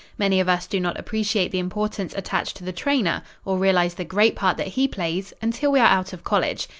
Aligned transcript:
Many 0.17 0.39
of 0.39 0.49
us 0.49 0.65
do 0.65 0.79
not 0.79 0.99
appreciate 0.99 1.51
the 1.51 1.59
importance 1.59 2.15
attached 2.15 2.55
to 2.57 2.63
the 2.63 2.71
trainer, 2.73 3.21
or 3.45 3.59
realize 3.59 3.93
the 3.93 4.03
great 4.03 4.35
part 4.35 4.57
that 4.57 4.69
he 4.69 4.87
plays, 4.87 5.31
until 5.43 5.71
we 5.71 5.79
are 5.79 5.85
out 5.85 6.11
of 6.11 6.23
college. 6.23 6.67